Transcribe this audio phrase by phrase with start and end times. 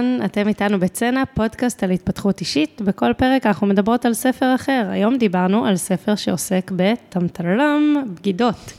[0.00, 2.80] אהלן, אתם איתנו בצנע, פודקאסט על התפתחות אישית.
[2.84, 4.86] בכל פרק אנחנו מדברות על ספר אחר.
[4.90, 8.72] היום דיברנו על ספר שעוסק בטמטרלם, בגידות.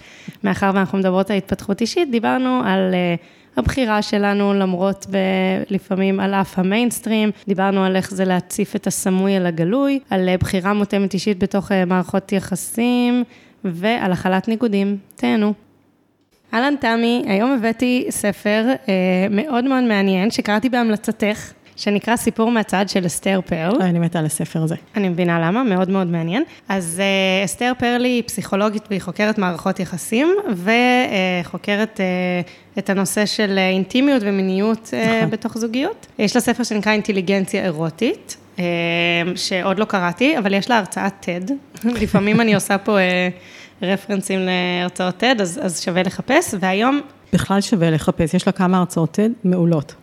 [0.43, 5.05] מאחר ואנחנו מדברות על התפתחות אישית, דיברנו על uh, הבחירה שלנו, למרות
[5.69, 10.41] לפעמים על אף המיינסטרים, דיברנו על איך זה להציף את הסמוי אל הגלוי, על uh,
[10.41, 13.23] בחירה מותאמת אישית בתוך uh, מערכות יחסים,
[13.63, 14.97] ועל הכלת ניגודים.
[15.15, 15.53] תהנו.
[16.53, 18.93] אהלן תמי, היום הבאתי ספר אה,
[19.29, 23.81] מאוד מאוד מעניין, שקראתי בהמלצתך, שנקרא סיפור מהצד של אסתר פרל.
[23.81, 24.75] אני מתה על הספר הזה.
[24.95, 26.43] אני מבינה למה, מאוד מאוד מעניין.
[26.69, 30.27] אז אה, אסתר פרל היא פסיכולוגית והיא חוקרת מערכות יחסים,
[31.43, 32.05] וחוקרת אה,
[32.77, 35.29] את הנושא של אינטימיות ומיניות אה, נכון.
[35.29, 36.07] בתוך זוגיות.
[36.19, 38.37] יש לה ספר שנקרא אינטליגנציה אירוטית.
[38.59, 38.63] אה,
[39.35, 41.51] שעוד לא קראתי, אבל יש לה הרצאת TED.
[42.03, 43.29] לפעמים אני עושה פה אה,
[43.81, 44.39] רפרנסים
[44.79, 47.01] להרצאות TED, אז, אז שווה לחפש, והיום...
[47.33, 49.95] בכלל שווה לחפש, יש לה כמה הרצאות TED מעולות.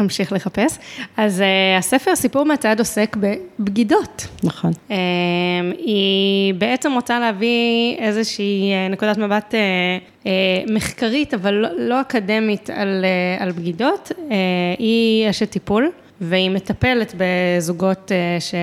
[0.00, 0.78] אמשיך לחפש.
[1.16, 4.26] אז uh, הספר סיפור מהצד עוסק בבגידות.
[4.44, 4.70] נכון.
[4.88, 4.92] Uh,
[5.78, 10.26] היא בעצם רוצה להביא איזושהי uh, נקודת מבט uh, uh,
[10.72, 13.04] מחקרית, אבל לא, לא אקדמית על,
[13.38, 14.12] uh, על בגידות.
[14.16, 14.32] Uh,
[14.78, 18.54] היא אשת טיפול, והיא מטפלת בזוגות uh, ש...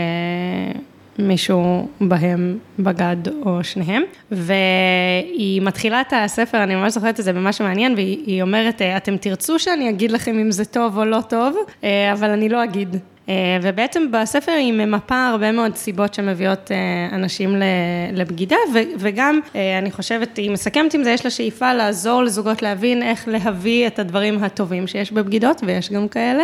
[1.19, 7.65] מישהו בהם בגד או שניהם, והיא מתחילה את הספר, אני ממש זוכרת את זה במשהו
[7.65, 12.13] מעניין, והיא אומרת, אתם תרצו שאני אגיד לכם אם זה טוב או לא טוב, אה,
[12.13, 12.95] אבל אני לא אגיד.
[13.29, 17.55] אה, ובעצם בספר היא ממפה הרבה מאוד סיבות שמביאות אה, אנשים
[18.13, 18.55] לבגידה,
[18.99, 23.27] וגם, אה, אני חושבת, היא מסכמת עם זה, יש לה שאיפה לעזור לזוגות להבין איך
[23.27, 26.43] להביא את הדברים הטובים שיש בבגידות, ויש גם כאלה,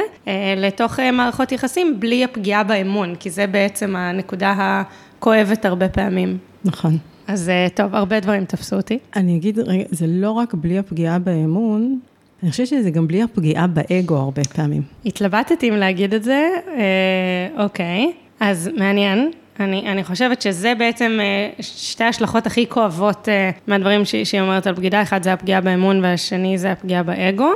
[0.58, 4.81] לתוך מערכות יחסים, בלי הפגיעה באמון, כי זה בעצם הנקודה
[5.17, 6.38] הכואבת הרבה פעמים.
[6.66, 6.97] נכון.
[7.27, 8.99] אז טוב, הרבה דברים תפסו אותי.
[9.16, 11.99] אני אגיד, רגע, זה לא רק בלי הפגיעה באמון,
[12.44, 14.82] אני חושבת שזה גם בלי הפגיעה באגו הרבה פעמים.
[15.06, 19.32] התלבטתי אם להגיד את זה, אה, אוקיי, אז מעניין.
[19.59, 24.67] אני, אני חושבת שזה בעצם אה, שתי השלכות הכי כואבות אה, מהדברים ש, שהיא אומרת
[24.67, 27.52] על בגידה, אחד זה הפגיעה באמון והשני זה הפגיעה באגו.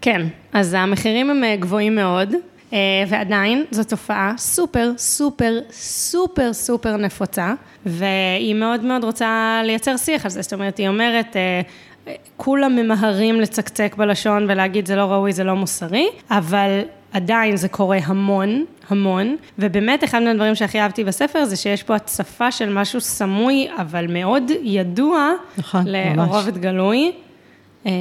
[0.00, 2.34] כן, אז המחירים הם אה, גבוהים מאוד,
[2.72, 2.78] אה,
[3.08, 7.54] ועדיין זו תופעה סופר, סופר, סופר, סופר נפוצה,
[7.86, 11.60] והיא מאוד מאוד רוצה לייצר שיח על זה, זאת אומרת, היא אומרת, אה,
[12.36, 16.80] כולם ממהרים לצקצק בלשון ולהגיד זה לא ראוי, זה לא מוסרי, אבל
[17.12, 22.50] עדיין זה קורה המון, המון, ובאמת אחד מהדברים שהכי אהבתי בספר זה שיש פה הצפה
[22.52, 27.12] של משהו סמוי, אבל מאוד ידוע, נכון, לרובד גלוי.
[27.86, 27.92] אמ,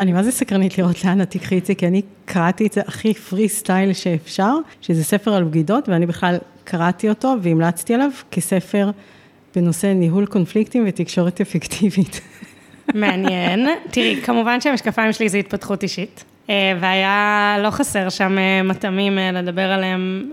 [0.00, 2.80] אני מה זה סקרנית לראות לאן את תקחי את זה, כי אני קראתי את זה
[2.86, 8.90] הכי פרי סטייל שאפשר, שזה ספר על בגידות, ואני בכלל קראתי אותו והמלצתי עליו כספר
[9.56, 12.20] בנושא ניהול קונפליקטים ותקשורת אפקטיבית.
[12.94, 13.68] מעניין.
[13.90, 19.32] תראי, כמובן שהמשקפיים שלי זה התפתחות אישית, אה, והיה לא חסר שם אה, מטעמים אה,
[19.32, 20.30] לדבר עליהם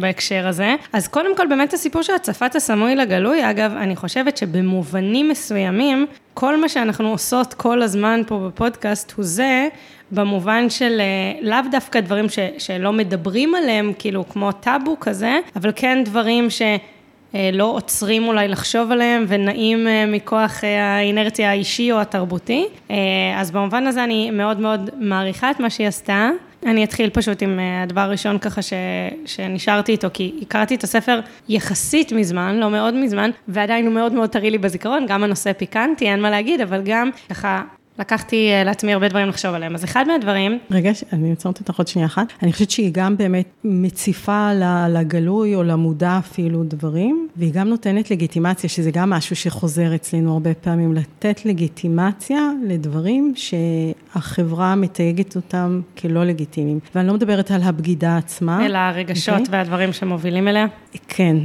[0.00, 0.74] בהקשר הזה.
[0.92, 6.60] אז קודם כל, באמת הסיפור של הצפת הסמוי לגלוי, אגב, אני חושבת שבמובנים מסוימים, כל
[6.60, 9.68] מה שאנחנו עושות כל הזמן פה בפודקאסט הוא זה,
[10.12, 11.00] במובן של
[11.42, 16.62] לאו דווקא דברים ש, שלא מדברים עליהם, כאילו כמו טאבו כזה, אבל כן דברים ש...
[17.36, 22.66] אה, לא עוצרים אולי לחשוב עליהם ונעים אה, מכוח אה, האינרציה האישי או התרבותי.
[23.36, 26.30] אז במובן הזה אני מאוד מאוד מעריכה את מה שהיא עשתה.
[26.66, 28.72] אני אתחיל פשוט עם הדבר הראשון ככה ש...
[29.26, 34.30] שנשארתי איתו, כי הכרתי את הספר יחסית מזמן, לא מאוד מזמן, ועדיין הוא מאוד מאוד
[34.30, 37.62] טרי לי בזיכרון, גם הנושא פיקנטי, אין מה להגיד, אבל גם ככה
[37.98, 39.74] לקחתי אה, לעצמי הרבה דברים לחשוב עליהם.
[39.74, 40.58] אז אחד מהדברים...
[40.70, 42.32] רגע, אני עוצרת אותך עוד שנייה אחת.
[42.42, 44.50] אני חושבת שהיא גם באמת מציפה
[44.88, 50.54] לגלוי או למודע אפילו דברים, והיא גם נותנת לגיטימציה, שזה גם משהו שחוזר אצלנו הרבה
[50.54, 56.78] פעמים, לתת לגיטימציה לדברים שהחברה מתייגת אותם כלא לגיטימיים.
[56.94, 58.66] ואני לא מדברת על הבגידה עצמה.
[58.66, 59.40] אלא הרגשות okay?
[59.40, 59.58] אוקיי?
[59.58, 60.66] והדברים שמובילים אליה?
[61.08, 61.36] כן.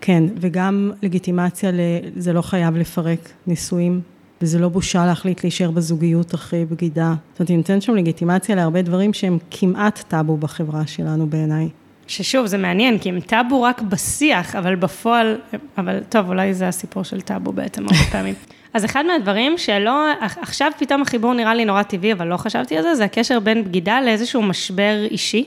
[0.00, 1.70] כן, וגם לגיטימציה,
[2.16, 4.00] זה לא חייב לפרק נישואים
[4.42, 7.14] וזה לא בושה להחליט להישאר בזוגיות אחרי בגידה.
[7.32, 11.68] זאת אומרת, היא נותנת שם לגיטימציה להרבה דברים שהם כמעט טאבו בחברה שלנו בעיניי.
[12.06, 15.38] ששוב, זה מעניין, כי הם טאבו רק בשיח, אבל בפועל,
[15.78, 18.34] אבל טוב, אולי זה הסיפור של טאבו בעצם הרבה פעמים.
[18.74, 22.82] אז אחד מהדברים שלא, עכשיו פתאום החיבור נראה לי נורא טבעי, אבל לא חשבתי על
[22.82, 25.44] זה, זה הקשר בין בגידה לאיזשהו משבר אישי,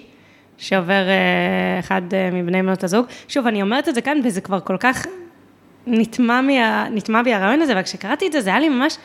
[0.57, 3.05] שעובר אה, אחד אה, מבני בנות הזוג.
[3.27, 5.05] שוב, אני אומרת את זה כאן, וזה כבר כל כך
[5.87, 8.97] נטמע, מה, נטמע בי הרעיון הזה, וכשקראתי את זה, זה היה לי ממש,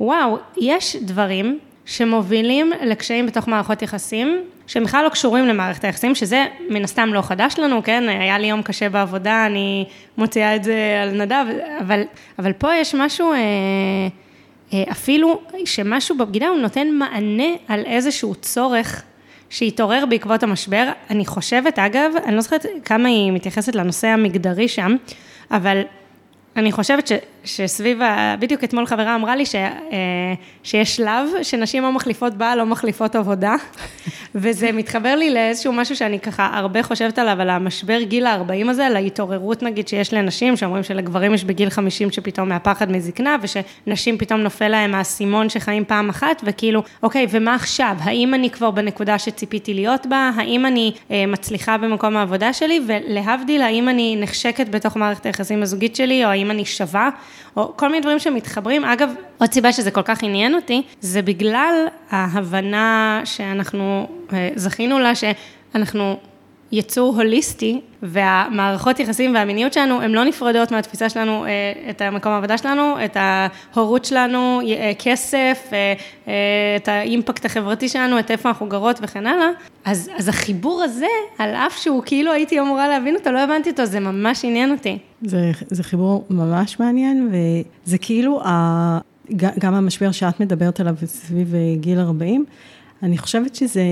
[0.00, 6.44] וואו, יש דברים שמובילים לקשיים בתוך מערכות יחסים, שהם בכלל לא קשורים למערכת היחסים, שזה
[6.70, 8.04] מן הסתם לא חדש לנו, כן?
[8.08, 9.84] היה לי יום קשה בעבודה, אני
[10.18, 11.44] מוציאה את זה על נדב,
[11.80, 12.02] אבל,
[12.38, 13.38] אבל פה יש משהו, אה,
[14.72, 19.02] אה, אפילו שמשהו בבגידה, הוא נותן מענה על איזשהו צורך
[19.50, 20.88] שהתעורר בעקבות המשבר.
[21.10, 24.96] אני חושבת, אגב, אני לא זוכרת כמה היא מתייחסת לנושא המגדרי שם,
[25.50, 25.82] אבל
[26.56, 27.12] אני חושבת ש,
[27.44, 28.34] שסביב, ה...
[28.38, 29.70] בדיוק אתמול חברה אמרה לי ש, אה,
[30.62, 33.54] שיש שלב שנשים או מחליפות בעל או מחליפות עבודה,
[34.34, 38.86] וזה מתחבר לי לאיזשהו משהו שאני ככה הרבה חושבת עליו, על המשבר גיל ה-40 הזה,
[38.86, 44.68] ההתעוררות נגיד שיש לנשים, שאומרים שלגברים יש בגיל 50 שפתאום מהפחד מזקנה, ושנשים פתאום נופל
[44.68, 47.96] להם האסימון שחיים פעם אחת, וכאילו, אוקיי, ומה עכשיו?
[48.00, 50.30] האם אני כבר בנקודה שציפיתי להיות בה?
[50.36, 52.80] האם אני אה, מצליחה במקום העבודה שלי?
[52.86, 57.10] ולהבדיל, האם אני נחשקת בתוך מערכת היחסים הזוגית שלי, או האם אני שווה?
[57.56, 58.84] או כל מיני דברים שמתחברים.
[58.84, 65.12] אגב, עוד סיבה שזה כל כך עניין אותי, זה בגלל ההבנה שאנחנו אה, זכינו לה,
[65.14, 66.16] שאנחנו
[66.72, 71.50] יצור הוליסטי, והמערכות יחסים והמיניות שלנו, הן לא נפרדות מהתפיסה שלנו, אה,
[71.90, 75.70] את המקום העבודה שלנו, את ההורות שלנו, אה, כסף,
[76.76, 79.48] את האימפקט החברתי שלנו, את איפה אנחנו גרות וכן הלאה.
[79.84, 81.06] אז, אז החיבור הזה,
[81.38, 84.98] על אף שהוא כאילו הייתי אמורה להבין אותו, לא הבנתי אותו, זה ממש עניין אותי.
[85.22, 87.30] זה, זה חיבור ממש מעניין,
[87.86, 88.98] וזה כאילו, ה,
[89.34, 92.44] גם המשבר שאת מדברת עליו סביב גיל 40,
[93.02, 93.82] אני חושבת שזה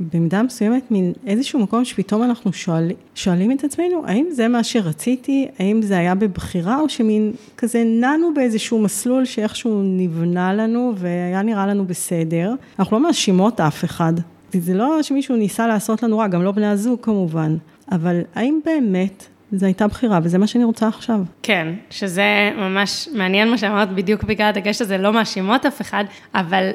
[0.00, 5.48] במידה מסוימת מין איזשהו מקום שפתאום אנחנו שואל, שואלים את עצמנו, האם זה מה שרציתי,
[5.58, 11.66] האם זה היה בבחירה, או שמין כזה נענו באיזשהו מסלול שאיכשהו נבנה לנו והיה נראה
[11.66, 12.54] לנו בסדר.
[12.78, 14.12] אנחנו לא מאשימות אף אחד.
[14.52, 17.56] זה לא שמישהו ניסה לעשות לנו רע, גם לא בני הזוג כמובן,
[17.92, 21.20] אבל האם באמת זו הייתה בחירה, וזה מה שאני רוצה עכשיו.
[21.42, 26.04] כן, שזה ממש מעניין מה שאמרת בדיוק בגלל הדגש הזה, לא מאשימות אף אחד,
[26.34, 26.70] אבל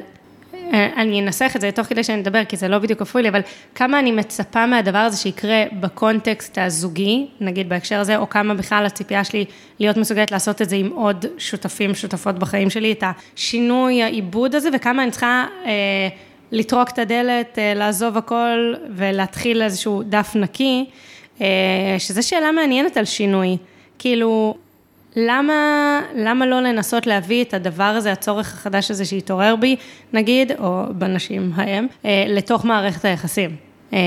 [0.96, 3.40] אני אנסח את זה תוך כדי שאני אדבר, כי זה לא בדיוק כפוי לי, אבל
[3.74, 9.24] כמה אני מצפה מהדבר הזה שיקרה בקונטקסט הזוגי, נגיד בהקשר הזה, או כמה בכלל הציפייה
[9.24, 9.44] שלי
[9.78, 13.04] להיות מסוגלת לעשות את זה עם עוד שותפים, שותפות בחיים שלי, את
[13.36, 16.08] השינוי, העיבוד הזה, וכמה אני צריכה אה,
[16.52, 20.84] לטרוק את הדלת, אה, לעזוב הכל ולהתחיל איזשהו דף נקי,
[21.40, 21.46] אה,
[21.98, 23.56] שזו שאלה מעניינת על שינוי.
[23.98, 24.54] כאילו,
[25.16, 29.76] למה, למה לא לנסות להביא את הדבר הזה, הצורך החדש הזה שהתעורר בי,
[30.12, 33.56] נגיד, או בנשים ההם, אה, לתוך מערכת היחסים?
[33.92, 33.98] אה,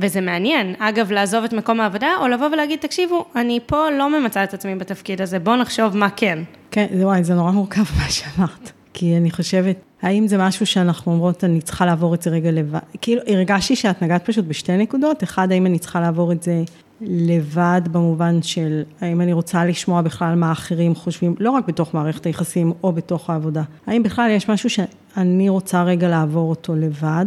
[0.00, 4.44] וזה מעניין, אגב, לעזוב את מקום העבודה, או לבוא ולהגיד, תקשיבו, אני פה לא ממצה
[4.44, 6.38] את עצמי בתפקיד הזה, בואו נחשוב מה כן.
[6.70, 8.72] כן, וואי, זה נורא מורכב מה שאמרת.
[8.94, 12.78] כי אני חושבת, האם זה משהו שאנחנו אומרות, אני צריכה לעבור את זה רגע לבד?
[13.00, 15.22] כאילו, הרגשתי שאת נגעת פשוט בשתי נקודות.
[15.22, 16.62] אחד, האם אני צריכה לעבור את זה
[17.06, 22.26] לבד במובן של האם אני רוצה לשמוע בכלל מה אחרים חושבים, לא רק בתוך מערכת
[22.26, 23.62] היחסים או בתוך העבודה.
[23.86, 27.26] האם בכלל יש משהו שאני רוצה רגע לעבור אותו לבד,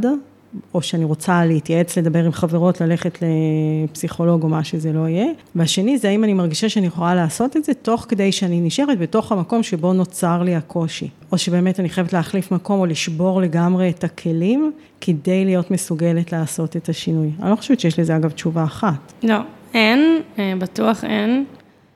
[0.73, 5.25] או שאני רוצה להתייעץ, לדבר עם חברות, ללכת לפסיכולוג או מה שזה לא יהיה.
[5.55, 9.31] והשני זה האם אני מרגישה שאני יכולה לעשות את זה תוך כדי שאני נשארת בתוך
[9.31, 11.09] המקום שבו נוצר לי הקושי.
[11.31, 14.71] או שבאמת אני חייבת להחליף מקום או לשבור לגמרי את הכלים
[15.01, 17.31] כדי להיות מסוגלת לעשות את השינוי.
[17.41, 19.13] אני לא חושבת שיש לזה אגב תשובה אחת.
[19.23, 19.37] לא,
[19.73, 21.45] אין, אה, בטוח אין.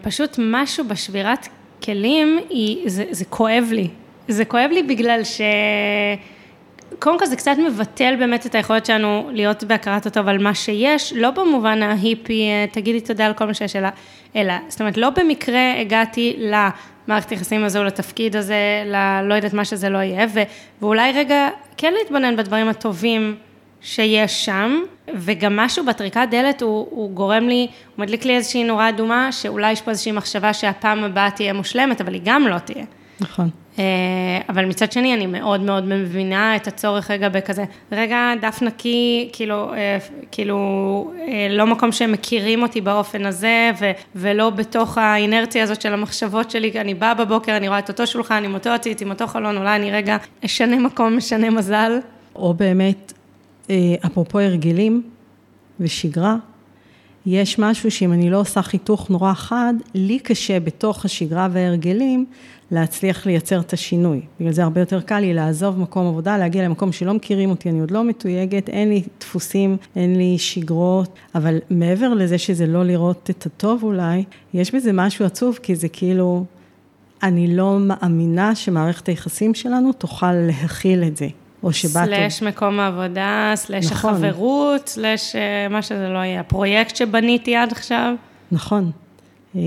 [0.02, 1.48] פשוט משהו בשבירת
[1.84, 3.88] כלים, היא, זה, זה כואב לי.
[4.28, 5.42] זה כואב לי בגלל ש...
[7.00, 11.14] קודם כל זה קצת מבטל באמת את היכולת שלנו להיות בהכרת הטוב על מה שיש,
[11.14, 13.90] לא במובן ההיפי, אה, תגידי תודה על כל מה שיש, אלא,
[14.36, 19.90] אלא, זאת אומרת, לא במקרה הגעתי למערכת היחסים הזו, לתפקיד הזה, ללא יודעת מה שזה
[19.90, 20.40] לא יהיה, ו,
[20.82, 23.36] ואולי רגע כן להתבונן בדברים הטובים
[23.82, 24.80] שיש שם,
[25.16, 29.72] וגם משהו בטריקת דלת הוא, הוא גורם לי, הוא מדליק לי איזושהי נורה אדומה, שאולי
[29.72, 32.86] יש פה איזושהי מחשבה שהפעם הבאה תהיה מושלמת, אבל היא גם לא תהיה.
[33.22, 33.50] נכון.
[33.80, 33.84] אה,
[34.50, 39.74] אבל מצד שני, אני מאוד מאוד מבינה את הצורך רגע בכזה, רגע, דף נקי, כאילו,
[39.74, 39.98] אה,
[40.32, 40.58] כאילו,
[41.28, 46.52] אה, לא מקום שהם מכירים אותי באופן הזה, ו, ולא בתוך האינרציה הזאת של המחשבות
[46.52, 49.58] שלי, אני באה בבוקר, אני רואה את אותו שולחן, עם אותו עציץ, עם אותו חלון,
[49.58, 52.00] אולי אני רגע אשנה מקום, אשנה מזל.
[52.36, 53.14] או באמת,
[54.06, 55.04] אפרופו הרגלים
[55.80, 56.36] ושגרה,
[57.26, 62.26] יש משהו שאם אני לא עושה חיתוך נורא חד, לי קשה בתוך השגרה וההרגלים
[62.72, 64.22] להצליח לייצר את השינוי.
[64.40, 67.80] בגלל זה הרבה יותר קל לי לעזוב מקום עבודה, להגיע למקום שלא מכירים אותי, אני
[67.80, 73.30] עוד לא מתויגת, אין לי דפוסים, אין לי שגרות, אבל מעבר לזה שזה לא לראות
[73.30, 76.46] את הטוב אולי, יש בזה משהו עצוב, כי זה כאילו,
[77.24, 81.28] אני לא מאמינה שמערכת היחסים שלנו תוכל להכיל את זה.
[81.64, 82.06] או שבאת...
[82.06, 84.14] סלש מקום העבודה, סלש נכון.
[84.14, 88.14] החברות, סלש אה, מה שזה לא יהיה, הפרויקט שבניתי עד עכשיו.
[88.52, 88.92] נכון.
[89.56, 89.62] אה,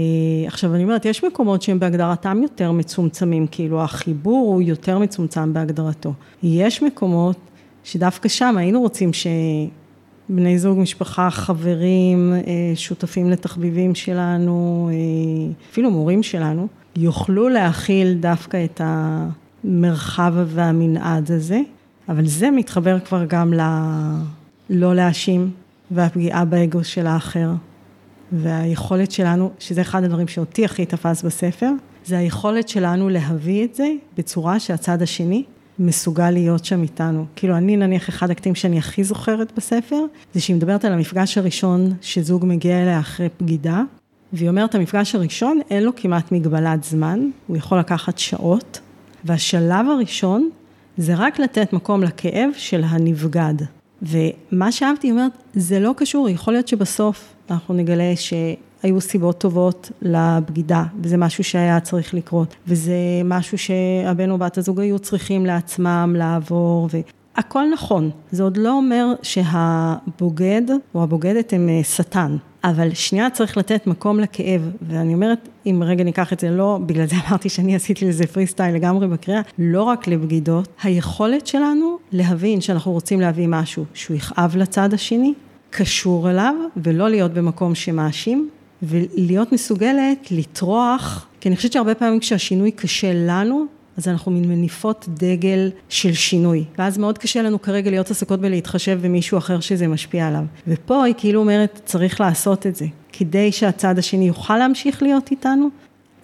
[0.47, 6.13] עכשיו, אני אומרת, יש מקומות שהם בהגדרתם יותר מצומצמים, כאילו החיבור הוא יותר מצומצם בהגדרתו.
[6.43, 7.37] יש מקומות
[7.85, 12.41] שדווקא שם היינו רוצים שבני זוג, משפחה, חברים, אה,
[12.75, 14.91] שותפים לתחביבים שלנו,
[15.71, 21.61] אפילו מורים שלנו, יוכלו להכיל דווקא את המרחב והמנעד הזה.
[22.09, 23.53] אבל זה מתחבר כבר גם
[24.71, 25.51] לא להאשים,
[25.91, 27.51] והפגיעה באגו של האחר.
[28.33, 31.71] והיכולת שלנו, שזה אחד הדברים שאותי הכי תפס בספר,
[32.07, 35.45] זה היכולת שלנו להביא את זה בצורה שהצד השני
[35.79, 37.27] מסוגל להיות שם איתנו.
[37.37, 41.93] כאילו, אני נניח אחד הקטעים שאני הכי זוכרת בספר, זה שהיא מדברת על המפגש הראשון
[42.01, 43.83] שזוג מגיע אליה אחרי בגידה,
[44.33, 48.81] והיא אומרת, המפגש הראשון, אין לו כמעט מגבלת זמן, הוא יכול לקחת שעות,
[49.25, 50.51] והשלב הראשון
[50.97, 53.55] זה רק לתת מקום לכאב של הנבגד.
[54.03, 59.91] ומה שאהבתי, היא אומרת, זה לא קשור, יכול להיות שבסוף אנחנו נגלה שהיו סיבות טובות
[60.03, 66.15] לבגידה, וזה משהו שהיה צריך לקרות, וזה משהו שהבן או בת הזוג היו צריכים לעצמם
[66.19, 66.89] לעבור,
[67.37, 68.11] והכל נכון.
[68.31, 70.63] זה עוד לא אומר שהבוגד
[70.95, 72.37] או הבוגדת הם אה, שטן.
[72.65, 77.07] אבל שנייה צריך לתת מקום לכאב, ואני אומרת, אם רגע ניקח את זה, לא, בגלל
[77.07, 82.61] זה אמרתי שאני עשיתי לזה פרי סטייל לגמרי בקריאה, לא רק לבגידות, היכולת שלנו להבין
[82.61, 85.35] שאנחנו רוצים להביא משהו שהוא יכאב לצד השני,
[85.71, 88.49] קשור אליו, ולא להיות במקום שמאשים,
[88.83, 93.67] ולהיות מסוגלת לטרוח, כי אני חושבת שהרבה פעמים כשהשינוי קשה לנו,
[93.97, 96.65] אז אנחנו מין מניפות דגל של שינוי.
[96.79, 100.45] ואז מאוד קשה לנו כרגע להיות עסקות בלהתחשב במישהו אחר שזה משפיע עליו.
[100.69, 102.87] ופה היא כאילו אומרת, צריך לעשות את זה.
[103.13, 105.69] כדי שהצד השני יוכל להמשיך להיות איתנו,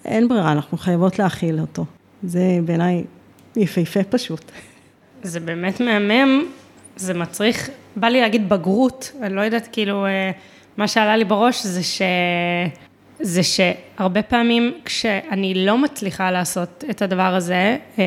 [0.04, 1.84] אין ברירה, אנחנו חייבות להכיל אותו.
[2.22, 3.04] זה בעיניי
[3.56, 4.50] יפהפה פשוט.
[5.22, 6.44] זה באמת מהמם,
[6.96, 10.30] זה מצריך, בא לי להגיד בגרות, אני לא יודעת, כאילו, אה,
[10.76, 12.02] מה שעלה לי בראש זה ש...
[13.20, 18.04] זה שהרבה פעמים כשאני לא מצליחה לעשות את הדבר הזה, אה,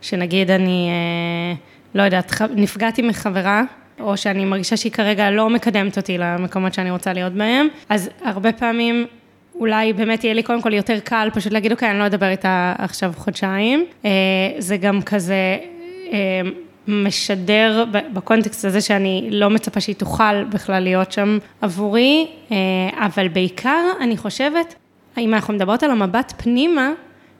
[0.00, 1.54] שנגיד אני, אה,
[1.94, 3.62] לא יודעת, נפגעתי מחברה,
[4.00, 8.52] או שאני מרגישה שהיא כרגע לא מקדמת אותי למקומות שאני רוצה להיות בהם, אז הרבה
[8.52, 9.06] פעמים
[9.54, 12.74] אולי באמת יהיה לי קודם כל יותר קל פשוט להגיד, אוקיי, אני לא אדבר איתה
[12.78, 13.86] עכשיו חודשיים.
[14.04, 14.10] אה,
[14.58, 15.56] זה גם כזה
[16.88, 22.56] משדר בקונטקסט הזה שאני לא מצפה שהיא תוכל בכלל להיות שם עבורי, אה,
[23.06, 24.74] אבל בעיקר אני חושבת,
[25.18, 26.92] אם אנחנו מדברות על המבט פנימה,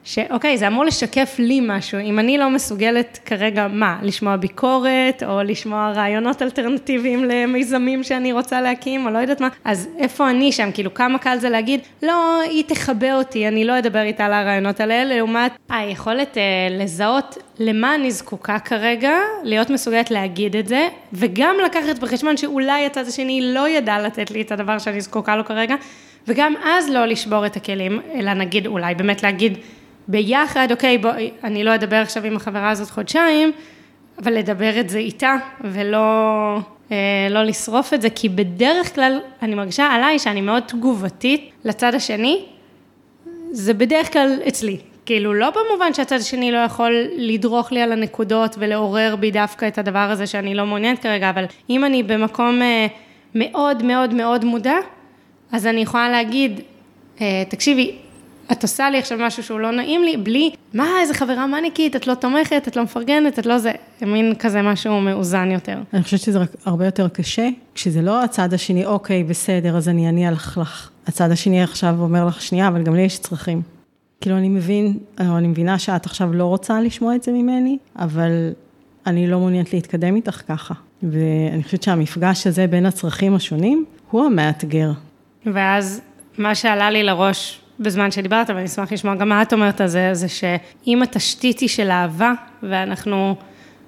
[0.09, 5.43] שאוקיי, זה אמור לשקף לי משהו, אם אני לא מסוגלת כרגע, מה, לשמוע ביקורת, או
[5.43, 10.69] לשמוע רעיונות אלטרנטיביים למיזמים שאני רוצה להקים, או לא יודעת מה, אז איפה אני שם,
[10.73, 14.79] כאילו כמה קל זה להגיד, לא, היא תכבה אותי, אני לא אדבר איתה על הרעיונות
[14.79, 19.13] האלה, לעומת היכולת אה, לזהות למה אני זקוקה כרגע,
[19.43, 24.41] להיות מסוגלת להגיד את זה, וגם לקחת בחשבון שאולי הצד השני לא ידע לתת לי
[24.41, 25.75] את הדבר שאני זקוקה לו כרגע,
[26.27, 29.57] וגם אז לא לשבור את הכלים, אלא נגיד, אולי באמת להגיד,
[30.09, 31.11] ביחד, אוקיי, בוא,
[31.43, 33.51] אני לא אדבר עכשיו עם החברה הזאת חודשיים,
[34.21, 36.07] אבל לדבר את זה איתה, ולא
[36.91, 41.95] אה, לא לשרוף את זה, כי בדרך כלל, אני מרגישה עליי שאני מאוד תגובתית לצד
[41.95, 42.45] השני,
[43.51, 44.77] זה בדרך כלל אצלי.
[45.05, 49.77] כאילו, לא במובן שהצד השני לא יכול לדרוך לי על הנקודות ולעורר בי דווקא את
[49.77, 52.87] הדבר הזה שאני לא מעוניינת כרגע, אבל אם אני במקום אה,
[53.35, 54.75] מאוד מאוד מאוד מודע,
[55.51, 56.61] אז אני יכולה להגיד,
[57.21, 57.95] אה, תקשיבי,
[58.51, 62.07] את עושה לי עכשיו משהו שהוא לא נעים לי, בלי, מה, איזה חברה מניקית, את
[62.07, 65.77] לא תומכת, את לא מפרגנת, את לא זה, מין כזה משהו מאוזן יותר.
[65.93, 70.09] אני חושבת שזה רק הרבה יותר קשה, כשזה לא הצד השני, אוקיי, בסדר, אז אני
[70.09, 70.89] אניע לך לך.
[71.07, 73.61] הצד השני עכשיו אומר לך, שנייה, אבל גם לי יש צרכים.
[74.21, 78.51] כאילו, אני מבין, או אני מבינה שאת עכשיו לא רוצה לשמוע את זה ממני, אבל
[79.07, 80.73] אני לא מעוניינת להתקדם איתך ככה.
[81.03, 84.91] ואני חושבת שהמפגש הזה בין הצרכים השונים, הוא המאתגר.
[85.45, 86.01] ואז,
[86.37, 90.09] מה שעלה לי לראש בזמן שדיברת, ואני אשמח לשמוע גם מה את אומרת על זה,
[90.13, 92.33] זה שאם התשתית היא של אהבה,
[92.63, 93.35] ואנחנו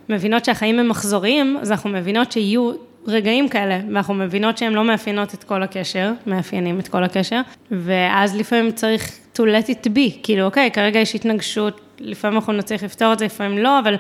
[0.09, 2.71] מבינות שהחיים הם מחזוריים, אז אנחנו מבינות שיהיו
[3.07, 8.35] רגעים כאלה, ואנחנו מבינות שהן לא מאפיינות את כל הקשר, מאפיינים את כל הקשר, ואז
[8.35, 13.13] לפעמים צריך to let it be, כאילו, אוקיי, כרגע יש התנגשות, לפעמים אנחנו נצליח לפתור
[13.13, 13.95] את זה, לפעמים לא, אבל,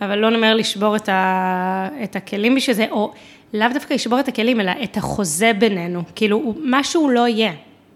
[0.00, 3.12] אבל לא נאמר לשבור את, ה, את הכלים בשביל זה, או
[3.54, 7.52] לאו דווקא לשבור את הכלים, אלא את החוזה בינינו, כאילו, משהו לא יהיה.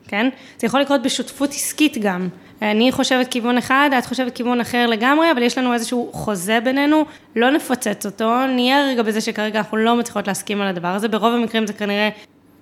[0.09, 0.29] כן?
[0.59, 2.29] זה יכול לקרות בשותפות עסקית גם.
[2.63, 7.05] אני חושבת כיוון אחד, את חושבת כיוון אחר לגמרי, אבל יש לנו איזשהו חוזה בינינו,
[7.37, 11.35] לא נפוצץ אותו, נהיה רגע בזה שכרגע אנחנו לא מצליחות להסכים על הדבר הזה, ברוב
[11.35, 12.09] המקרים זה כנראה,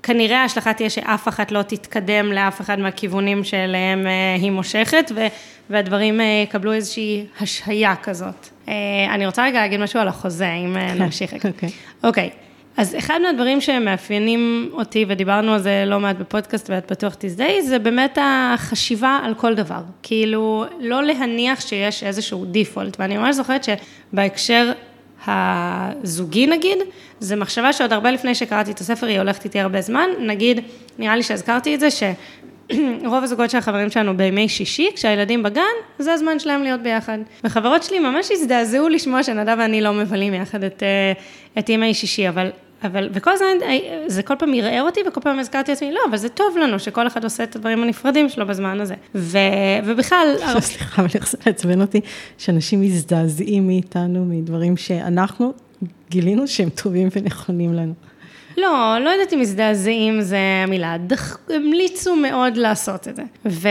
[0.03, 5.13] כנראה ההשלכה תהיה שאף אחת לא תתקדם לאף אחד מהכיוונים שאליהם אה, היא מושכת,
[5.71, 8.49] והדברים אה, יקבלו איזושהי השהיה כזאת.
[8.69, 8.75] אה,
[9.15, 11.35] אני רוצה רגע להגיד משהו על החוזה, אם כן, נמשיך.
[11.35, 11.71] אוקיי.
[12.05, 12.31] אוקיי.
[12.77, 17.79] אז אחד מהדברים שמאפיינים אותי, ודיברנו על זה לא מעט בפודקאסט ואת בטוח תזדהי, זה
[17.79, 19.81] באמת החשיבה על כל דבר.
[20.03, 24.73] כאילו, לא להניח שיש איזשהו דיפולט, ואני ממש זוכרת שבהקשר
[25.27, 26.79] הזוגי נגיד,
[27.21, 30.61] זה מחשבה שעוד הרבה לפני שקראתי את הספר, היא הולכת איתי הרבה זמן, נגיד,
[30.99, 35.63] נראה לי שהזכרתי את זה, שרוב הזוגות של החברים שלנו בימי שישי, כשהילדים בגן,
[35.99, 37.19] זה הזמן שלהם להיות ביחד.
[37.45, 41.13] וחברות שלי ממש הזדעזעו לשמוע שנדב ואני לא מבלים יחד את, אה,
[41.59, 42.51] את ימי שישי, אבל
[42.85, 43.47] אבל, וכל הזמן,
[44.07, 47.07] זה כל פעם ערער אותי, וכל פעם הזכרתי לעצמי, לא, אבל זה טוב לנו שכל
[47.07, 48.95] אחד עושה את הדברים הנפרדים שלו בזמן הזה.
[49.15, 49.39] ו,
[49.85, 50.35] ובכלל...
[50.61, 52.01] סליחה, אבל איך זה מעצבן אותי,
[52.39, 55.53] שאנשים מזדעזעים מאיתנו, מדברים שאנחנו
[56.11, 57.95] גילינו שהם טובים ונכונים לנו.
[58.57, 63.23] לא, לא יודעת אם מזדעזעים זה המילה, דח, המליצו מאוד לעשות את זה.
[63.47, 63.69] ו...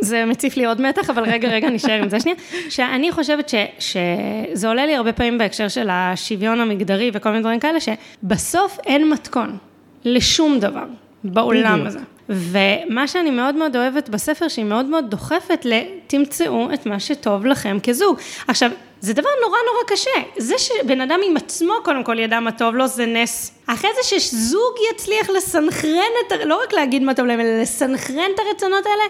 [0.00, 2.36] זה מציף לי עוד מתח, אבל רגע, רגע, נשאר עם זה שנייה.
[2.70, 7.60] שאני חושבת ש, שזה עולה לי הרבה פעמים בהקשר של השוויון המגדרי וכל מיני דברים
[7.60, 9.56] כאלה, שבסוף אין מתכון
[10.04, 10.84] לשום דבר
[11.24, 11.86] בעולם בדיוק.
[11.86, 11.98] הזה.
[12.28, 17.78] ומה שאני מאוד מאוד אוהבת בספר, שהיא מאוד מאוד דוחפת לתמצאו את מה שטוב לכם
[17.82, 18.18] כזוג.
[18.48, 18.70] עכשיו,
[19.00, 20.10] זה דבר נורא נורא קשה.
[20.38, 23.58] זה שבן אדם עם עצמו קודם כל ידע מה טוב לו, זה נס.
[23.66, 28.40] אחרי זה שזוג יצליח לסנכרן את, לא רק להגיד מה טוב להם, אלא לסנכרן את
[28.48, 29.04] הרצונות האלה,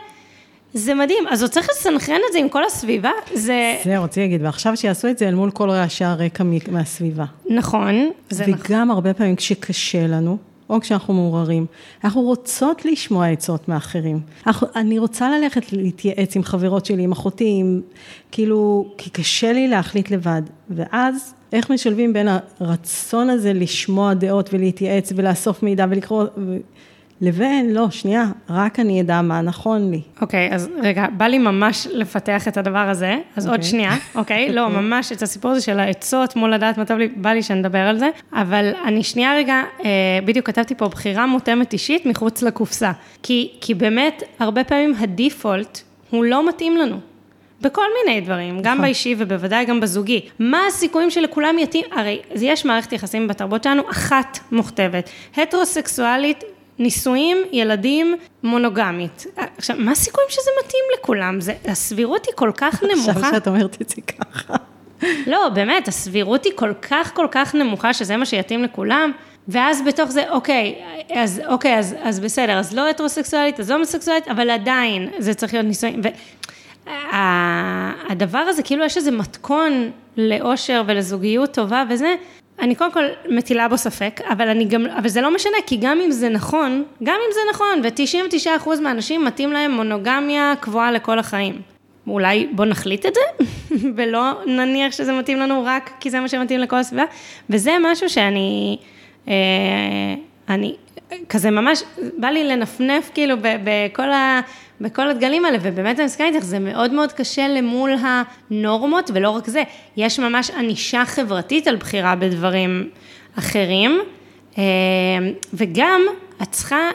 [0.75, 3.77] זה מדהים, אז הוא צריך לסנכרן את זה עם כל הסביבה, זה...
[3.85, 7.25] זה רוצה להגיד, ועכשיו שיעשו את זה אל מול כל רעשי הרקע מהסביבה.
[7.51, 8.67] נכון, זה וגם נכון.
[8.67, 10.37] וגם הרבה פעמים כשקשה לנו,
[10.71, 11.67] או כשאנחנו מעורערים,
[12.05, 14.21] אנחנו רוצות לשמוע עצות מאחרים.
[14.47, 17.81] אנחנו, אני רוצה ללכת להתייעץ עם חברות שלי, עם אחותי, עם,
[18.31, 20.43] כאילו, כי קשה לי להחליט לבד.
[20.71, 22.29] ואז, איך משלבים בין
[22.61, 26.25] הרצון הזה לשמוע דעות ולהתייעץ ולאסוף מידע ולקרוא...
[27.23, 30.01] לבין, לא, שנייה, רק אני אדע מה נכון לי.
[30.21, 33.49] אוקיי, okay, אז רגע, בא לי ממש לפתח את הדבר הזה, אז okay.
[33.49, 33.71] עוד אוקיי.
[33.71, 34.49] שנייה, אוקיי?
[34.49, 34.53] Okay?
[34.53, 34.81] לא, אוקיי.
[34.81, 37.99] ממש את הסיפור הזה של העצות מול לדעת מה טוב לי, בא לי שנדבר על
[37.99, 39.91] זה, אבל אני שנייה רגע, אה,
[40.25, 46.25] בדיוק כתבתי פה בחירה מותאמת אישית מחוץ לקופסה, כי, כי באמת, הרבה פעמים הדיפולט הוא
[46.25, 47.01] לא מתאים לנו.
[47.61, 48.83] בכל מיני דברים, גם נכון.
[48.83, 50.21] באישי ובוודאי גם בזוגי.
[50.39, 51.85] מה הסיכויים שלכולם יתאים?
[51.93, 55.11] הרי יש מערכת יחסים בתרבות שלנו, אחת מוכתבת.
[55.37, 56.45] הטרוסקסואלית
[56.83, 59.27] נישואים, ילדים, מונוגמית.
[59.59, 61.41] עכשיו, מה הסיכויים שזה מתאים לכולם?
[61.41, 63.11] זה, הסבירות היא כל כך נמוכה.
[63.11, 64.55] עכשיו שאת אומרת את זה ככה.
[65.27, 69.13] לא, באמת, הסבירות היא כל כך כל כך נמוכה, שזה מה שיתאים לכולם,
[69.49, 70.75] ואז בתוך זה, אוקיי,
[71.15, 75.55] אז אוקיי, אז, אז בסדר, אז לא הטרוסקסואלית, אז לא הומוסקסואלית, אבל עדיין, זה צריך
[75.55, 76.01] להיות נישואים.
[76.87, 82.15] והדבר הזה, כאילו יש איזה מתכון לאושר ולזוגיות טובה וזה,
[82.61, 85.99] אני קודם כל מטילה בו ספק, אבל אני גם, אבל זה לא משנה, כי גם
[86.07, 91.63] אם זה נכון, גם אם זה נכון, ו-99% מהאנשים מתאים להם מונוגמיה קבועה לכל החיים.
[92.07, 93.45] אולי בוא נחליט את זה,
[93.97, 97.05] ולא נניח שזה מתאים לנו רק כי זה מה שמתאים לכל הסביבה,
[97.51, 98.77] וזה משהו שאני,
[99.29, 99.35] אה,
[100.49, 100.77] אני,
[101.29, 101.83] כזה ממש,
[102.19, 104.41] בא לי לנפנף כאילו בכל ה...
[104.83, 107.91] בכל הדגלים האלה, ובאמת אני מסכימה איתך, זה מאוד מאוד קשה למול
[108.51, 109.63] הנורמות, ולא רק זה,
[109.97, 112.91] יש ממש ענישה חברתית על בחירה בדברים
[113.39, 114.01] אחרים,
[114.59, 114.63] אה,
[115.55, 116.03] וגם
[116.43, 116.91] את צריכה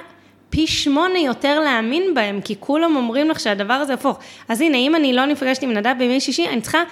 [0.50, 4.20] פי שמונה יותר להאמין בהם, כי כולם אומרים לך שהדבר הזה הפוך.
[4.50, 6.84] אז הנה, אם אני לא נפגשת עם נדב בימי שישי, אני צריכה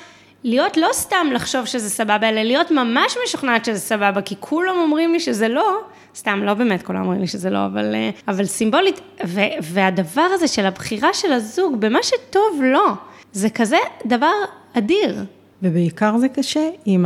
[0.44, 5.14] להיות לא סתם לחשוב שזה סבבה, אלא להיות ממש משוכנעת שזה סבבה, כי כולם אומרים
[5.14, 5.82] לי שזה לא,
[6.16, 10.48] סתם, לא באמת כולם אומרים לי שזה לא, אבל, אה, אבל סימבולית, ו, והדבר הזה
[10.48, 12.86] של הבחירה של הזוג במה שטוב לו,
[13.32, 14.34] זה כזה דבר
[14.74, 15.26] אדיר.
[15.64, 17.06] ובעיקר זה קשה אם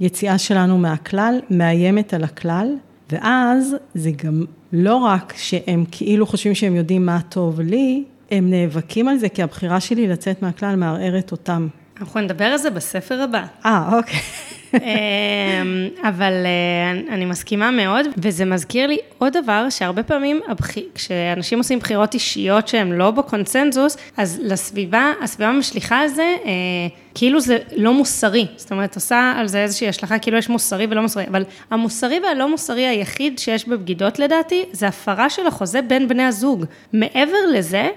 [0.00, 2.68] היציאה שלנו מהכלל מאיימת על הכלל,
[3.12, 9.08] ואז זה גם לא רק שהם כאילו חושבים שהם יודעים מה טוב לי, הם נאבקים
[9.08, 11.68] על זה, כי הבחירה שלי לצאת מהכלל מערערת אותם.
[12.00, 13.44] אנחנו נדבר על זה בספר הבא.
[13.64, 14.20] אה, אוקיי.
[14.74, 20.40] אמ, אבל אה, אני מסכימה מאוד, וזה מזכיר לי עוד דבר, שהרבה פעמים
[20.94, 26.50] כשאנשים עושים בחירות אישיות שהן לא בקונצנזוס, אז לסביבה, הסביבה משליכה על זה, אה,
[27.14, 28.46] כאילו זה לא מוסרי.
[28.56, 32.50] זאת אומרת, עושה על זה איזושהי השלכה, כאילו יש מוסרי ולא מוסרי, אבל המוסרי והלא
[32.50, 36.64] מוסרי היחיד שיש בבגידות לדעתי, זה הפרה של החוזה בין בני הזוג.
[36.92, 37.88] מעבר לזה,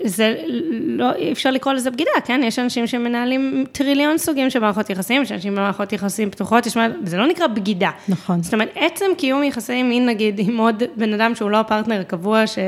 [0.00, 0.36] זה
[0.70, 2.40] לא, אפשר לקרוא לזה בגידה, כן?
[2.44, 7.16] יש אנשים שמנהלים טריליון סוגים של מערכות יחסים, יש אנשים במערכות יחסים פתוחות, יש, זה
[7.16, 7.90] לא נקרא בגידה.
[8.08, 8.42] נכון.
[8.42, 12.46] זאת אומרת, עצם קיום יחסי מין, נגיד, עם עוד בן אדם שהוא לא הפרטנר הקבוע,
[12.46, 12.62] שלא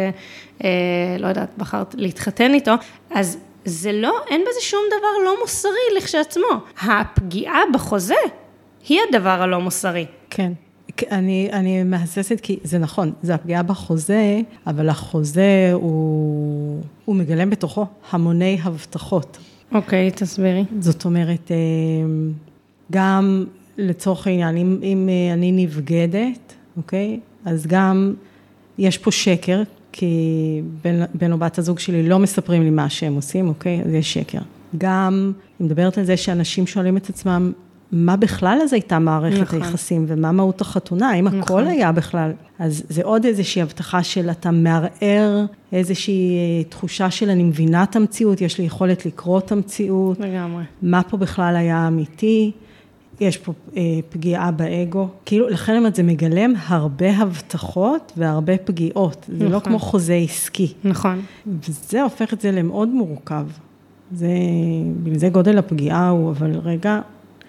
[0.64, 0.70] אה,
[1.18, 2.72] לא יודעת, בחרת להתחתן איתו,
[3.10, 6.46] אז זה לא, אין בזה שום דבר לא מוסרי לכשעצמו.
[6.82, 8.14] הפגיעה בחוזה
[8.88, 10.06] היא הדבר הלא מוסרי.
[10.30, 10.52] כן.
[11.10, 17.86] אני, אני מהססת כי זה נכון, זה הפגיעה בחוזה, אבל החוזה הוא, הוא מגלם בתוכו
[18.10, 19.38] המוני הבטחות.
[19.72, 20.64] אוקיי, okay, תסבירי.
[20.80, 21.56] זאת אומרת, אה,
[22.92, 23.44] גם
[23.78, 27.20] לצורך העניין, אם, אם אה, אני נבגדת, אוקיי?
[27.44, 28.14] אז גם
[28.78, 33.14] יש פה שקר, כי בן, בן או בת הזוג שלי לא מספרים לי מה שהם
[33.14, 33.82] עושים, אוקיי?
[33.86, 34.38] אז יש שקר.
[34.78, 37.52] גם, אני מדברת על זה שאנשים שואלים את עצמם,
[37.94, 39.62] מה בכלל אז הייתה מערכת נכון.
[39.62, 41.40] היחסים, ומה מהות החתונה, האם נכון.
[41.40, 42.32] הכל היה בכלל.
[42.58, 47.96] אז זה עוד איזושהי הבטחה של אתה מערער איזושהי אה, תחושה של אני מבינה את
[47.96, 50.20] המציאות, יש לי יכולת לקרוא את המציאות.
[50.20, 50.64] לגמרי.
[50.82, 52.52] מה פה בכלל היה אמיתי.
[53.20, 59.26] יש פה אה, פגיעה באגו, כאילו, לכן אומרת, זה מגלם הרבה הבטחות והרבה פגיעות.
[59.38, 59.60] זה לא נכון.
[59.60, 60.72] כמו חוזה עסקי.
[60.84, 61.20] נכון.
[61.46, 63.46] וזה הופך את זה למאוד מורכב.
[64.12, 64.28] זה,
[65.02, 67.00] בגלל זה גודל הפגיעה הוא, אבל רגע,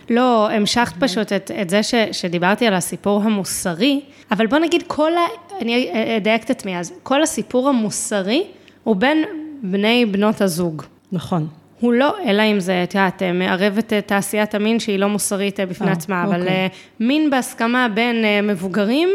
[0.09, 5.11] לא, המשכת פשוט את, את זה ש, שדיברתי על הסיפור המוסרי, אבל בוא נגיד כל
[5.13, 5.25] ה...
[5.61, 8.43] אני אדייק את עצמי אז, כל הסיפור המוסרי
[8.83, 9.23] הוא בין
[9.63, 10.83] בני בנות הזוג.
[11.11, 11.47] נכון.
[11.79, 15.65] הוא לא, אלא אם זה, את יודעת, מערבת את תעשיית המין שהיא לא מוסרית אה,
[15.65, 16.53] בפני אה, עצמה, אבל אוקיי.
[16.53, 16.67] אה,
[16.99, 19.09] מין בהסכמה בין אה, מבוגרים,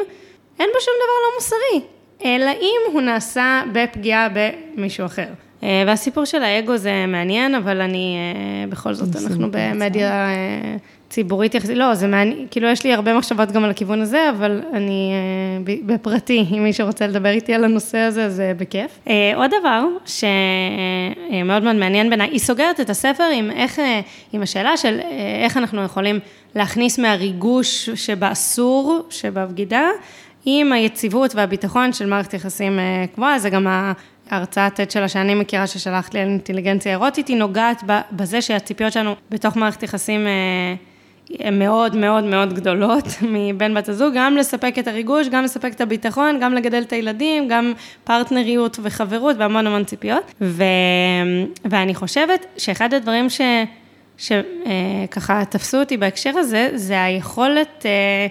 [0.60, 1.88] אין בו שום דבר לא מוסרי,
[2.24, 5.28] אלא אם הוא נעשה בפגיעה במישהו אחר.
[5.62, 10.76] אה, והסיפור של האגו זה מעניין, אבל אני, אה, בכל זאת, אנחנו במדיה אה,
[11.10, 14.62] ציבורית יחסית, לא, זה מעניין, כאילו יש לי הרבה מחשבות גם על הכיוון הזה, אבל
[14.72, 15.12] אני
[15.86, 18.98] בפרטי, אם מישהו רוצה לדבר איתי על הנושא הזה, זה בכיף.
[19.34, 23.80] עוד דבר שמאוד מאוד מעניין בעיניי, היא סוגרת את הספר עם איך,
[24.32, 25.00] עם השאלה של
[25.44, 26.18] איך אנחנו יכולים
[26.54, 29.88] להכניס מהריגוש שבאסור, שבבגידה,
[30.44, 32.78] עם היציבות והביטחון של מערכת יחסים
[33.14, 33.66] קבועה, זה גם
[34.30, 39.14] ההרצאת TED שלה שאני מכירה ששלחת לי על אינטליגנציה אירוטית, היא נוגעת בזה שהציפיות שלנו
[39.30, 40.74] בתוך מערכת יחסים אה,
[41.38, 45.80] הן מאוד מאוד מאוד גדולות מבן בת הזוג, גם לספק את הריגוש, גם לספק את
[45.80, 47.72] הביטחון, גם לגדל את הילדים, גם
[48.04, 50.32] פרטנריות וחברות והמון המון ציפיות.
[50.40, 50.62] ו...
[51.64, 53.40] ואני חושבת שאחד הדברים ש...
[54.18, 58.26] שככה תפסו אותי בהקשר הזה, זה היכולת אה,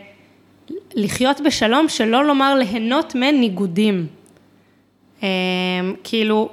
[0.96, 4.19] לחיות בשלום, שלא לומר ליהנות מניגודים.
[5.24, 5.28] אה,
[6.04, 6.50] כאילו,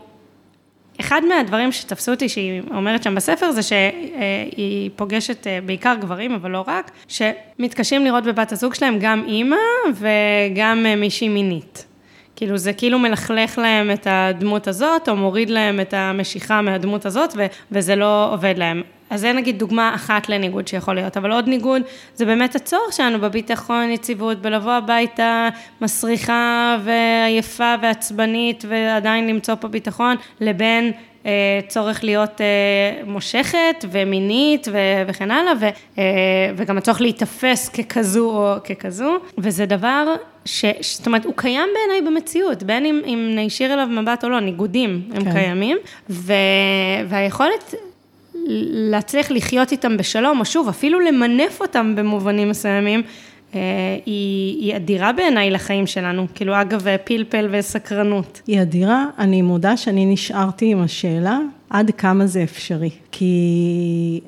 [1.01, 6.51] אחד מהדברים שתפסו אותי, שהיא אומרת שם בספר, זה שהיא פוגשת אה, בעיקר גברים, אבל
[6.51, 9.57] לא רק, שמתקשים לראות בבת הזוג שלהם גם אימא
[9.95, 11.87] וגם אה, מישהי מינית.
[12.37, 17.33] כאילו, זה כאילו מלכלך להם את הדמות הזאת, או מוריד להם את המשיכה מהדמות הזאת,
[17.37, 18.83] ו- וזה לא עובד להם.
[19.11, 21.83] אז זה נגיד דוגמה אחת לניגוד שיכול להיות, אבל עוד ניגוד
[22.15, 25.49] זה באמת הצורך שלנו בביטחון, יציבות, בלבוא הביתה
[25.81, 30.93] מסריחה ועייפה ועצבנית ועדיין למצוא פה ביטחון, לבין
[31.27, 32.47] אה, צורך להיות אה,
[33.05, 36.05] מושכת ומינית ו- וכן הלאה, ו- אה,
[36.57, 40.15] וגם הצורך להיתפס ככזו או ככזו, וזה דבר
[40.47, 40.65] ש...
[40.81, 45.03] זאת אומרת, הוא קיים בעיניי במציאות, בין אם, אם נישיר אליו מבט או לא, ניגודים
[45.15, 45.33] הם כן.
[45.33, 45.77] קיימים,
[46.11, 46.33] ו...
[47.09, 47.75] והיכולת
[48.91, 53.03] להצליח לחיות איתם בשלום, או שוב, אפילו למנף אותם במובנים מסוימים,
[53.55, 53.61] אה,
[54.07, 58.41] היא, היא אדירה בעיניי לחיים שלנו, כאילו אגב פלפל וסקרנות.
[58.47, 61.39] היא אדירה, אני מודה שאני נשארתי עם השאלה
[61.71, 62.91] עד כמה זה אפשרי.
[63.13, 64.21] כי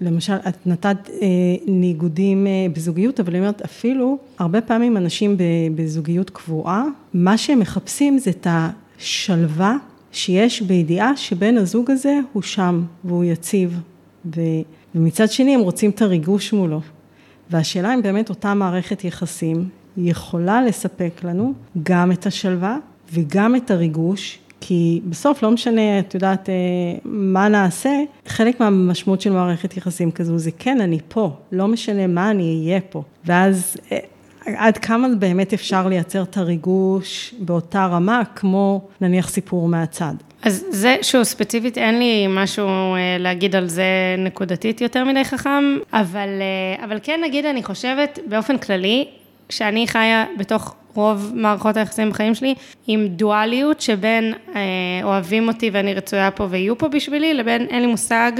[0.00, 1.26] למשל, את נתת אה,
[1.66, 5.36] ניגודים אה, בזוגיות, אבל אני אומרת, אפילו הרבה פעמים אנשים
[5.74, 9.76] בזוגיות קבועה, מה שהם מחפשים זה את השלווה
[10.12, 13.80] שיש בידיעה שבן הזוג הזה הוא שם והוא יציב,
[14.36, 14.40] ו,
[14.94, 16.80] ומצד שני הם רוצים את הריגוש מולו.
[17.50, 22.76] והשאלה אם באמת אותה מערכת יחסים יכולה לספק לנו גם את השלווה
[23.12, 26.48] וגם את הריגוש, כי בסוף לא משנה, את יודעת,
[27.04, 27.90] מה נעשה,
[28.26, 32.80] חלק מהמשמעות של מערכת יחסים כזו זה כן, אני פה, לא משנה מה, אני אהיה
[32.80, 33.02] פה.
[33.24, 33.76] ואז
[34.46, 40.14] עד כמה באמת אפשר לייצר את הריגוש באותה רמה, כמו נניח סיפור מהצד.
[40.42, 42.68] אז זה, שוב, ספציפית אין לי משהו
[43.18, 43.84] להגיד על זה
[44.18, 46.28] נקודתית יותר מדי חכם, אבל,
[46.84, 49.08] אבל כן נגיד, אני חושבת באופן כללי,
[49.50, 52.54] שאני חיה בתוך רוב מערכות היחסים בחיים שלי,
[52.86, 54.60] עם דואליות שבין אה,
[55.02, 58.32] אוהבים אותי ואני רצויה פה ויהיו פה בשבילי, לבין אין לי מושג,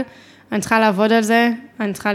[0.52, 2.10] אני צריכה לעבוד על זה, אני צריכה,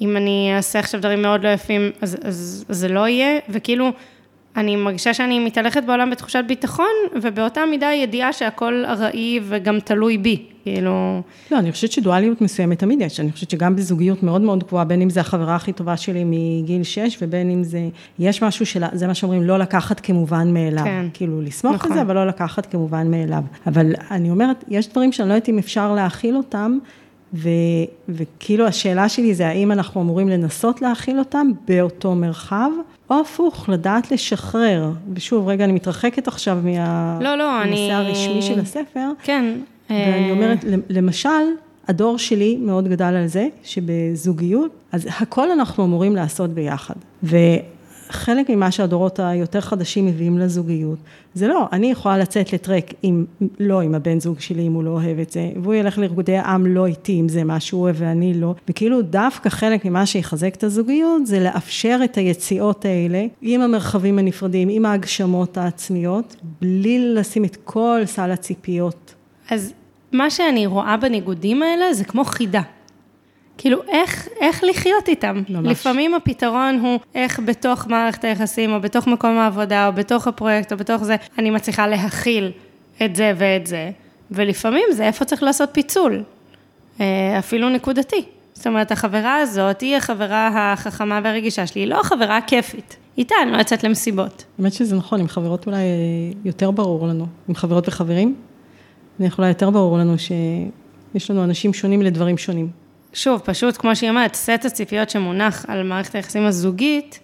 [0.00, 3.92] אם אני אעשה עכשיו דברים מאוד לא יפים, אז, אז, אז זה לא יהיה, וכאילו,
[4.56, 6.86] אני מרגישה שאני מתהלכת בעולם בתחושת ביטחון,
[7.22, 11.22] ובאותה מידה ידיעה שהכל ארעי וגם תלוי בי, כאילו...
[11.50, 15.02] לא, אני חושבת שדואליות מסוימת תמיד יש, אני חושבת שגם בזוגיות מאוד מאוד גבוהה, בין
[15.02, 19.06] אם זה החברה הכי טובה שלי מגיל 6, ובין אם זה, יש משהו של, זה
[19.06, 20.84] מה שאומרים, לא לקחת כמובן מאליו.
[20.84, 21.06] כן.
[21.14, 21.92] כאילו, לסמוך נכון.
[21.92, 23.42] על זה, אבל לא לקחת כמובן מאליו.
[23.66, 26.78] אבל אני אומרת, יש דברים שאני לא יודעת אם אפשר להכיל אותם,
[27.34, 27.48] ו,
[28.08, 32.70] וכאילו השאלה שלי זה האם אנחנו אמורים לנסות להכיל אותם באותו מרחב,
[33.10, 34.90] או הפוך, לדעת לשחרר.
[35.14, 37.18] ושוב, רגע, אני מתרחקת עכשיו מה...
[37.20, 37.92] לא, לא, אני...
[37.92, 39.10] הרשמי של הספר.
[39.22, 39.54] כן.
[39.90, 41.28] ואני אומרת, למשל,
[41.88, 46.94] הדור שלי מאוד גדל על זה, שבזוגיות, אז הכל אנחנו אמורים לעשות ביחד.
[48.10, 50.98] וחלק ממה שהדורות היותר חדשים מביאים לזוגיות,
[51.34, 53.24] זה לא, אני יכולה לצאת לטרק עם,
[53.60, 56.66] לא עם הבן זוג שלי, אם הוא לא אוהב את זה, והוא ילך לרקודי העם
[56.66, 58.54] לא איתי, אם זה מה שהוא אוהב ואני לא.
[58.68, 64.68] וכאילו דווקא חלק ממה שיחזק את הזוגיות, זה לאפשר את היציאות האלה, עם המרחבים הנפרדים,
[64.68, 69.14] עם ההגשמות העצמיות, בלי לשים את כל סל הציפיות.
[69.50, 69.72] אז
[70.12, 72.62] מה שאני רואה בניגודים האלה זה כמו חידה.
[73.58, 75.42] כאילו, איך, איך לחיות איתם?
[75.48, 75.66] ממש.
[75.66, 80.76] לפעמים הפתרון הוא איך בתוך מערכת היחסים, או בתוך מקום העבודה, או בתוך הפרויקט, או
[80.76, 82.52] בתוך זה, אני מצליחה להכיל
[83.04, 83.90] את זה ואת זה,
[84.30, 86.22] ולפעמים זה איפה צריך לעשות פיצול,
[87.00, 88.24] אה, אפילו נקודתי.
[88.54, 92.96] זאת אומרת, החברה הזאת היא החברה החכמה והרגישה שלי, היא לא החברה הכיפית.
[93.18, 94.44] איתה אני לא יוצאת למסיבות.
[94.58, 95.82] האמת שזה נכון, עם חברות אולי אה,
[96.44, 98.34] יותר ברור לנו, עם חברות וחברים,
[99.20, 102.87] יכולה יותר ברור לנו שיש לנו אנשים שונים לדברים שונים.
[103.12, 107.20] שוב, פשוט, כמו שהיא אומרת, סט הציפיות שמונח על מערכת היחסים הזוגית,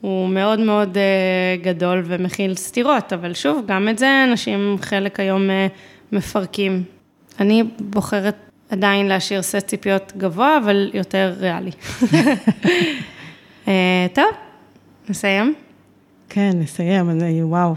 [0.00, 5.42] הוא מאוד מאוד uh, גדול ומכיל סתירות, אבל שוב, גם את זה אנשים חלק היום
[5.42, 5.52] uh,
[6.12, 6.82] מפרקים.
[7.40, 8.36] אני בוחרת
[8.70, 11.70] עדיין להשאיר סט ציפיות גבוה, אבל יותר ריאלי.
[13.64, 13.68] uh,
[14.14, 14.30] טוב,
[15.08, 15.63] נסיים.
[16.34, 17.74] כן, נסיים, אני, וואו,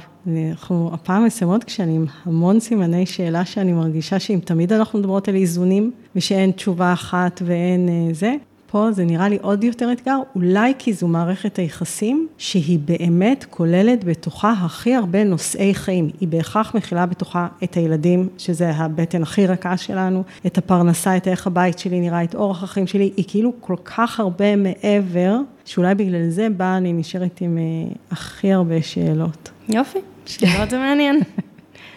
[0.52, 5.36] אנחנו הפעם מסיימות כשאני עם המון סימני שאלה שאני מרגישה שאם תמיד אנחנו מדברות על
[5.36, 8.34] איזונים, ושאין תשובה אחת ואין אה, זה,
[8.72, 14.04] פה זה נראה לי עוד יותר אתגר, אולי כי זו מערכת היחסים שהיא באמת כוללת
[14.04, 16.10] בתוכה הכי הרבה נושאי חיים.
[16.20, 21.48] היא בהכרח מכילה בתוכה את הילדים, שזה הבטן הכי רכה שלנו, את הפרנסה, את איך
[21.48, 26.30] הבית שלי נראה, את אורח החיים שלי, היא כאילו כל כך הרבה מעבר, שאולי בגלל
[26.30, 27.64] זה באה אני נשארת עם אה,
[28.12, 29.50] הכי הרבה שאלות.
[29.70, 31.20] יופי, שאלות זה מעניין.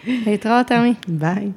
[0.27, 0.93] להתראות, תמי.
[1.07, 1.51] ביי.